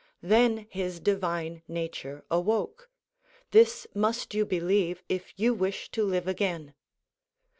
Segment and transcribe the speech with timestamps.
[0.23, 2.89] Then his divine nature awoke.
[3.51, 6.73] This must you believe if you wish to live again.